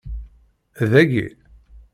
Dayi? 0.91 1.27